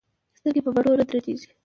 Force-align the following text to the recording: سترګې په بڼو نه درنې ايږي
سترګې 0.39 0.61
په 0.65 0.71
بڼو 0.75 0.93
نه 0.99 1.03
درنې 1.07 1.21
ايږي 1.27 1.47